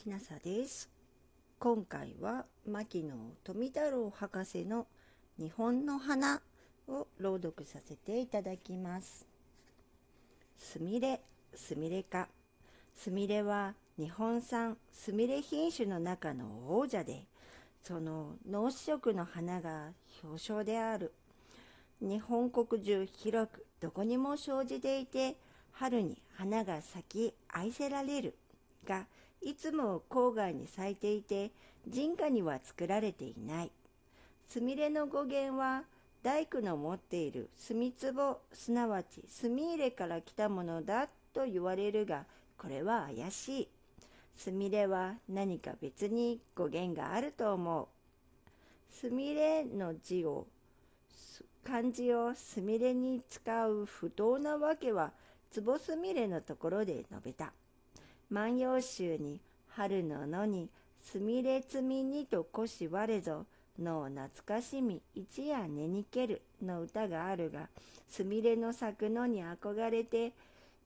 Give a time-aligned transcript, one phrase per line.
[0.00, 0.88] きなさです。
[1.58, 3.14] 今回は牧野
[3.44, 4.86] 富太郎博士の
[5.38, 6.40] 日本の花
[6.88, 9.26] を朗読させていただきます。
[10.56, 11.20] すみれ
[11.54, 12.28] すみれか。
[12.96, 16.46] すみれは日本産すみれ品種の中の
[16.78, 17.24] 王者で
[17.82, 19.88] その農色の花が
[20.24, 21.12] 表彰である。
[22.00, 25.36] 日本国中広くどこにも生じていて
[25.72, 28.34] 春に花が咲き愛せられる
[28.86, 29.04] が
[29.42, 31.50] いつも郊外に咲いていて
[31.86, 33.70] 人家には作られていない。
[34.48, 35.84] すみれの語源は
[36.22, 42.24] 大工の持っている墨壺すなわち墨入れから来たものだと言われるが
[42.58, 43.68] これは怪しい。
[44.36, 47.86] すみれは何か別に語源があると思う。
[48.92, 50.46] すみれの字を
[51.64, 55.12] 漢字をすみれに使う不当なわけは
[55.54, 57.52] 壺すみれのところで述べた。
[58.30, 60.68] 万葉集に春の野に
[61.02, 63.44] すみれつみにとこしわれぞ
[63.78, 67.68] の懐かしみ一夜寝にけるの歌があるが
[68.08, 70.32] すみれの咲くのに憧れて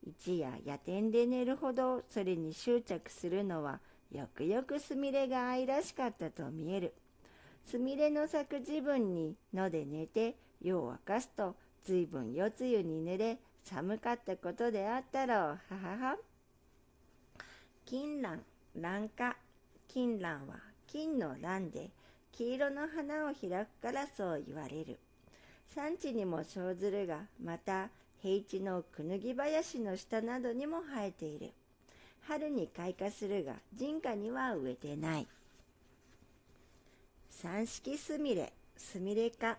[0.06, 6.94] 一夜夜天で寝るほどそれに執着するのはよくよくすみれが愛らしかったと見える。
[7.64, 15.36] すみれの咲く自分に野で寝て夜を明かすと随分夜露に濡れ寒かったことであったろう。
[15.38, 16.33] ははは。
[17.94, 18.40] 金蘭、
[18.76, 19.36] 蘭花。
[19.86, 20.56] 金蘭は
[20.88, 21.90] 金の蘭で
[22.32, 24.98] 黄色の花を開くからそう言われる。
[25.72, 31.52] 産地にも生ずるが、また平地のくぬぎ林の下などにも生えている。
[32.26, 35.28] 春に開花するが、人家には植えてない。
[37.30, 39.56] 三色すみれ、すみれか。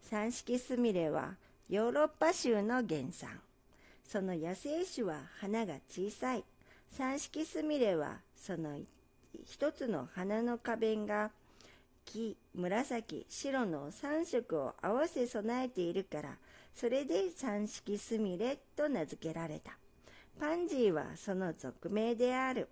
[0.00, 1.34] 三色すみれは
[1.68, 3.40] ヨーロッパ州の原産。
[4.06, 6.44] その野生種は花が小さい。
[6.96, 8.78] 三色すみれはその
[9.44, 11.32] 一つの花の花弁が
[12.04, 16.36] 黄、紫、白の3色を合わせ備えているから、
[16.72, 19.72] それで三色すみれと名付けられた。
[20.38, 22.68] パンジーはその俗名である。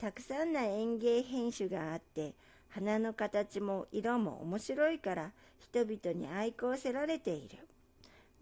[0.00, 2.34] たくさんな園芸品種があって、
[2.68, 5.30] 花の形も色も面白いから
[5.60, 7.58] 人々に愛好せられている。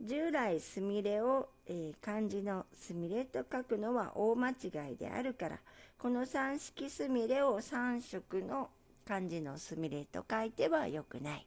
[0.01, 4.55] 従来すみれを、えー、漢字のすみれと書くのは大間違
[4.93, 5.59] いであるから
[5.97, 8.71] この三色すみれを三色の
[9.07, 11.47] 漢字のすみれと書いてはよくない。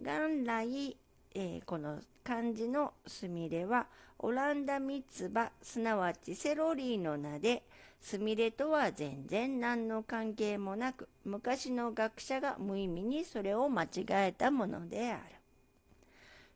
[0.00, 0.96] 元来、
[1.34, 3.86] えー、この漢字のすみれは
[4.20, 7.62] オランダミツバすなわちセロリの名で
[8.00, 15.22] すみれとは全然何の関係もなく昔の学者が無意味にそれを間違えたものである。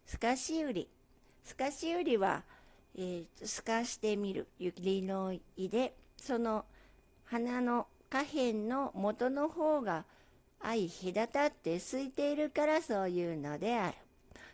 [0.07, 0.89] 透かし売り
[1.45, 2.45] 透かし売りは、
[2.97, 6.65] えー、透かしてみる雪の意でその
[7.25, 10.05] 花の下辺の元の方が
[10.63, 13.95] 相隔たって空いているからそういうのである。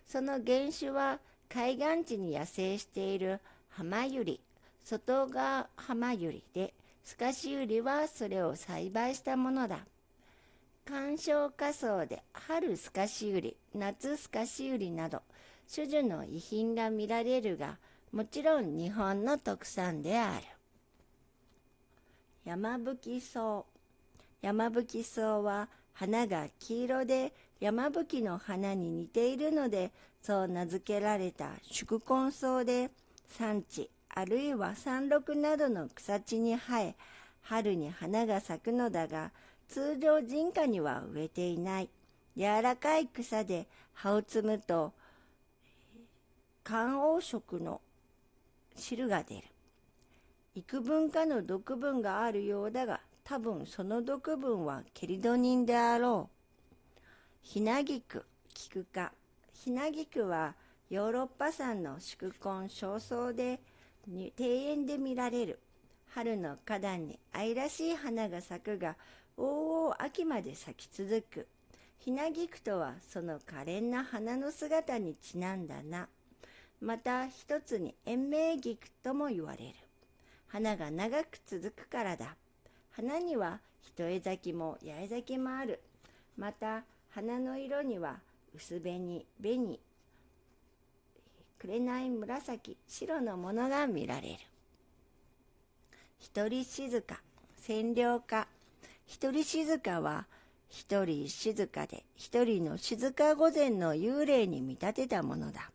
[0.06, 4.40] その原種は海岸地に野生している浜ゆり、
[4.84, 6.74] 外側浜ゆりで、
[7.04, 9.80] 透かしゆりはそれを栽培したものだ。
[10.84, 15.22] 鑑賞仮想で春透かしゆり、夏透かしゆりなど、
[15.72, 17.78] 種々の遺品が見られるが、
[18.12, 20.44] もちろん日本の特産である。
[22.44, 23.64] 山吹草。
[24.40, 29.90] 山吹草は花が黄色で山吹の花に似ているので、
[30.22, 32.90] そう名付けられた宿根草で、
[33.28, 36.94] 山地あるいは山麓などの草地に生え、
[37.42, 39.30] 春に花が咲くのだが、
[39.68, 41.90] 通常人家には植えていない。
[42.36, 44.92] 柔らかい草で葉を摘むと、
[46.64, 47.80] 肝黄色の
[48.76, 49.42] 汁が出る。
[50.54, 57.00] 幾分かの毒分があるようだが、多分その毒分はケリドニンであろう。
[57.42, 59.12] ヒナギク、キク科。
[59.52, 60.54] ヒナギクは
[60.88, 63.60] ヨーロッパ産の宿根少草で
[64.06, 65.58] 庭園で見られる。
[66.14, 68.96] 春の花壇に愛らしい花が咲くが、
[69.36, 71.48] 往々秋まで咲き続く。
[71.98, 76.08] ヒナギクとはその可憐な花の姿にちなんだな。
[76.80, 79.74] また一つに延命菊とも言われる。
[80.48, 82.36] 花が長く続くからだ。
[82.92, 85.80] 花には一重咲きも八重咲きもある。
[86.36, 88.16] また花の色には
[88.54, 89.80] 薄紅、紅、
[91.58, 94.38] 紅紫、白のものが見られる。
[96.18, 97.20] 一人静か、
[97.60, 98.46] 占領家。
[99.06, 100.26] 一人静かは
[100.68, 105.70] 一人静かで一人の静か御前の幽霊に見立てたものだ。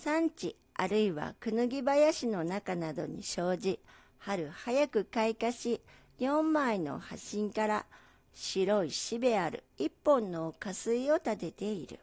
[0.00, 3.78] 産地あるいはくぬぎ林の中などに生じ、
[4.18, 5.82] 春早く開花し、
[6.18, 7.84] 4枚の端から
[8.32, 11.98] 白いしべある一本の花水を立てている。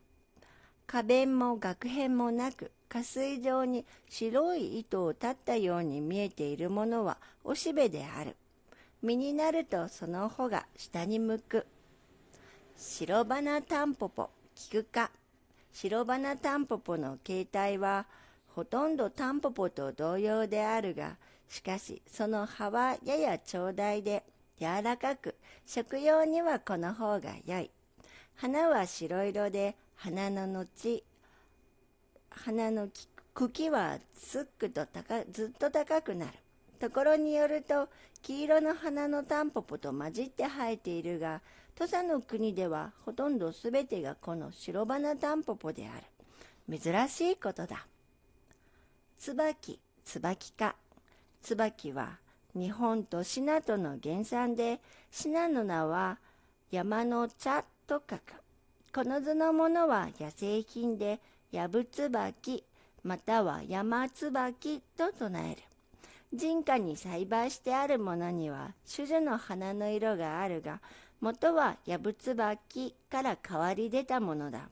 [0.85, 8.35] 花弁も額片もなく、花水状に白い糸を立ったように見えているものはおしべである。
[9.01, 11.65] 実になるとその穂が下に向く。
[12.75, 15.09] 白花タンポポ、菊か。
[15.79, 18.07] 白花タンポポの形態は
[18.47, 24.23] ほとんどタンポポと同様であるが、しかしその葉はやや長大で
[24.59, 25.35] 柔らかく、
[25.67, 27.69] 食用にはこの方が良い。
[28.37, 31.03] 花は白色で、花の後、
[32.31, 32.87] 花の
[33.35, 34.83] 茎はすっくと
[35.31, 36.31] ずっと高くなる。
[36.77, 37.89] ところによると、
[38.21, 41.41] 黄色の花のタンポポと混じって生えているが、
[41.75, 45.99] 土佐の国ではほとんどすべてがこの白花タンポポであ
[46.69, 46.79] る。
[46.79, 47.85] 珍しいことだ。
[49.19, 50.75] 椿、椿か。
[51.41, 52.17] 椿は
[52.55, 54.79] 日本とシナトの原産で、
[55.11, 56.17] シナの名は
[56.71, 58.21] 山の茶と書く。
[58.93, 61.19] この図のものは野生品で、
[61.51, 62.63] ヤブツバキ、
[63.03, 65.61] または山ツバキと唱える。
[66.33, 70.81] 人家に栽培してあるものには種々の花の色があるが、
[71.21, 74.69] 元はヤブツバキから変わり出たものだ。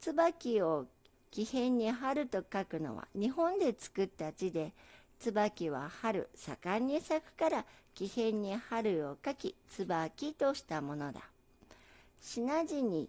[0.00, 0.86] 椿を
[1.30, 4.72] 木片に春と書くのは日本で作った字で、
[5.20, 7.64] 椿は春盛んに咲くから
[7.94, 11.20] 木片に春を書き椿としたものだ。
[12.22, 13.08] 品字に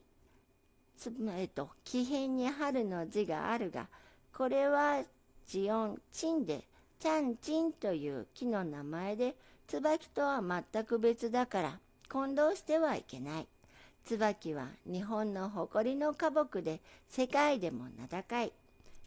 [0.97, 3.87] つ、えっと、木片に春の字があるが、
[4.35, 5.01] これは
[5.47, 6.63] 字音、チンで、
[6.99, 9.33] チャンチンという木の名前で、
[9.67, 11.79] 椿とは全く別だから、
[12.09, 13.47] 混同してはいけない。
[14.03, 18.51] 椿は日本の誇りの花木で、世界でも名高い。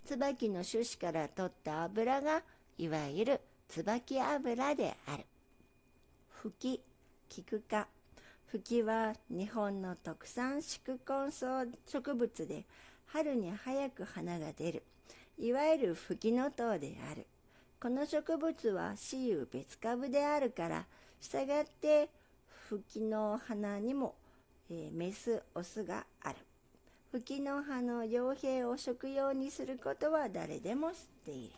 [0.06, 2.42] 椿の種子から取った油が
[2.78, 5.24] いわゆる椿油である。
[6.30, 6.80] 吹き、
[7.28, 7.88] 菊か。
[8.46, 12.64] 吹きは日本の特産宿根草植物で
[13.06, 14.82] 春に早く花が出る。
[15.38, 17.26] いわゆる吹きの塔である。
[17.82, 20.84] この植物は雌雄別株であるから、
[21.20, 22.10] 従って
[22.68, 24.14] 吹きの花にも、
[24.70, 26.36] えー、メス、オスがある。
[27.10, 31.50] 吹きの葉の傭兵を食用にすることは誰でも知っている。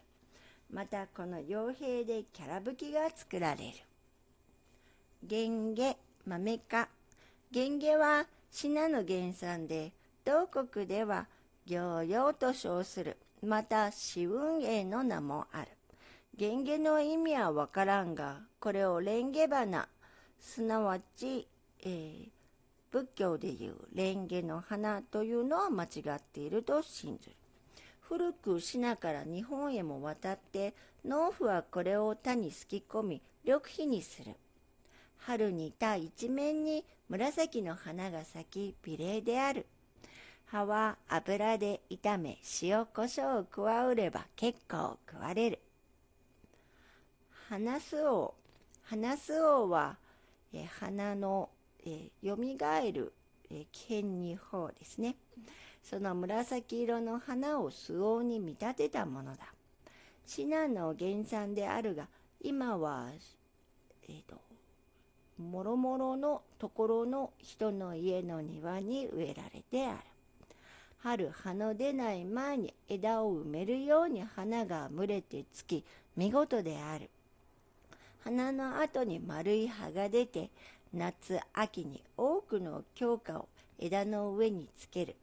[0.73, 3.73] またこの傭兵でキャラ吹きが作られる。
[5.23, 6.89] ゲゲ、豆か。
[7.51, 9.93] ゲンゲはシナの原産で、
[10.25, 11.27] 同国では
[11.67, 13.19] 行用と称する。
[13.43, 15.69] また、四雲英の名もある。
[16.37, 19.87] ゲゲの意味はわからんが、これをレンゲ花、
[20.41, 21.47] すなわち、
[21.85, 22.29] えー、
[22.91, 27.37] 仏教でいうレンゲの花というのは間違っていると信ずる。
[28.01, 34.35] 古くシナから日本へも渡って農夫はこれを田にすき込み緑肥にする。
[35.19, 39.67] 春に田一面に紫の花が咲き美麗である。
[40.47, 45.61] 葉は油で炒め塩コショウを加うれば結構食われる。
[47.49, 48.35] 花巣王
[48.83, 49.97] 花巣王は
[50.53, 51.51] え花の
[51.85, 53.13] えよみがえる
[53.51, 55.17] え剣に方ですね
[55.85, 59.45] その紫色の花を巣王に見立てたものだ。
[60.27, 62.09] シナの原産であるが、
[62.41, 63.09] 今は、
[64.09, 64.41] え、ー、と、
[65.37, 69.99] もろもろのところの人の家の庭に植えられてある。
[70.99, 75.85] 春葉の出ない前に枝を埋めるように花が群れてつき
[76.17, 77.11] 見事である。
[78.25, 80.49] 花の後に丸い葉が出て
[80.95, 85.15] 夏秋に多くの強化を枝の上につける。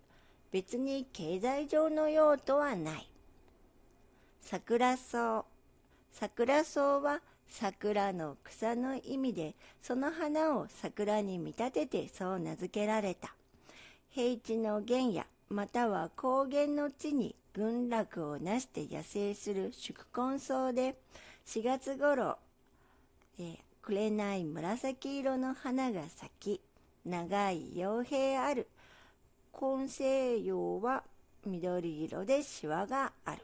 [0.51, 3.08] 別に経済上の用途はない。
[4.39, 5.46] 桜草。
[6.12, 13.34] 桜草は桜の草の意味で、その花を桜に見立ててそう名付けられた。
[14.12, 20.96] 平地の原野、または高原の地に群落をなして野生する宿根草で、
[21.48, 22.38] 4月頃、
[23.39, 26.61] えー、紅紫色の花が咲き、
[27.05, 28.67] 長い傭兵ある
[29.53, 31.03] 根性葉は
[31.45, 33.41] 緑色でシワがある。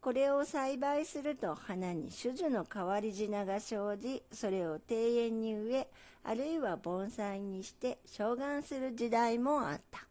[0.00, 5.88] これを栽培すると花に種々の変わり品が生じ、それを庭園に植え、
[6.22, 10.06] あるいは盆栽にして召喚する時代もあった。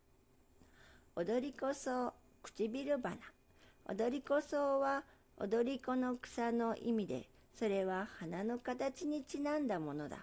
[1.15, 3.15] 踊り子草、唇花。
[3.87, 5.03] 踊り子草は
[5.37, 10.17] 踊り子の草の意味で、それは花の形にちなんだものだ。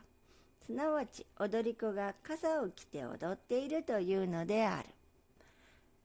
[0.66, 4.88] すなわち踊り子が傘を着て踊っているというのである。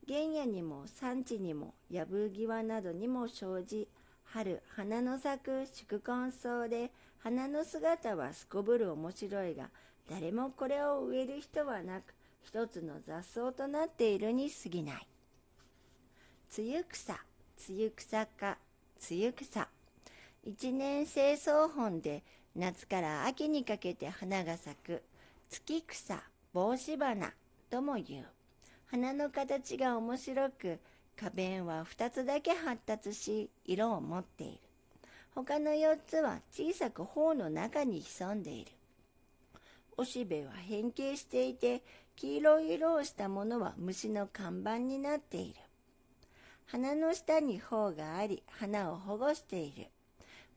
[0.08, 3.86] 原野にも山地にも藪際などにも生じ、
[4.24, 9.68] 春花の咲く宿根草で花の姿はすこぶる面白いが
[10.08, 15.06] 誰もこれを植える人はなく一つの雑草となっているに過ぎない
[16.56, 17.14] 梅雨草
[17.68, 18.58] 梅雨草か
[19.10, 19.68] 梅雨草
[20.50, 22.22] 一年生草本で
[22.56, 25.02] 夏から秋にかけて花が咲く
[25.50, 26.22] 月草
[26.54, 27.34] 帽子花
[27.68, 28.26] とも言う。
[28.86, 30.78] 花の形が面白く
[31.18, 34.58] 花弁は2つだけ発達し色を持っている。
[35.34, 38.72] 他の4つは小さく頬の中に潜んでいる。
[39.98, 41.82] おしべは変形していて
[42.16, 45.56] 黄色い色をしたものは虫の看板になっている。
[46.64, 49.88] 花の下に頬があり花を保護している。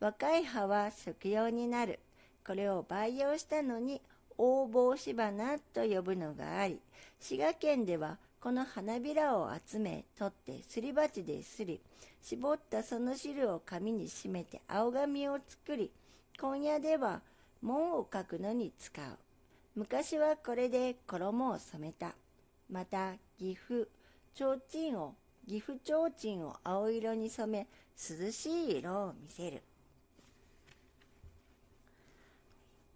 [0.01, 1.99] 若い葉は食用になる。
[2.45, 4.01] これを培養したのに
[4.35, 6.79] 大帽子花と呼ぶのがあり
[7.19, 11.79] 滋賀県ではこの花びらを集め取ってすり鉢ですり
[12.23, 15.91] 絞ったその汁を紙に締めて青紙を作り
[16.39, 17.21] 今夜では
[17.61, 19.05] 門を描くのに使う。
[19.75, 22.15] 昔はこれで衣を染めた。
[22.71, 23.87] また岐阜
[24.33, 24.59] 提
[24.91, 25.13] 灯を
[25.47, 27.67] 岐阜提灯を青色に染め
[28.25, 29.61] 涼しい色を見せる。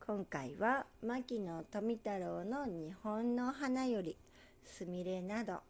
[0.06, 4.16] 今回は牧野富太郎の「日本の花」より
[4.64, 5.64] すみれなど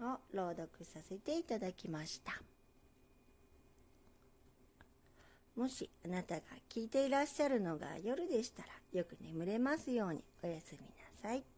[0.00, 2.42] を朗読させていただきました
[5.54, 10.86] もしあなたが聞いていらっしゃるのが夜でしたらよく眠れますようにおやすみな
[11.22, 11.55] さい。